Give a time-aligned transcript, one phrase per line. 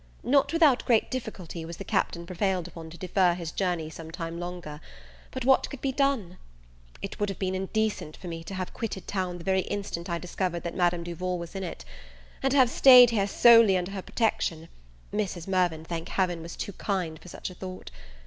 [0.23, 4.39] Not without great difficulty was the Captain prevailed upon to defer his journey some time
[4.39, 4.81] longer;
[5.29, 6.37] but what could be done?
[7.03, 10.17] It would have been indecent for me to have quitted town the very instant I
[10.17, 11.85] discovered that Madame Duval was in it;
[12.41, 14.69] and to have staid here solely under her protection
[15.13, 15.47] Mrs.
[15.47, 17.91] Mirvan, thank Heaven, was too kind for such a thought.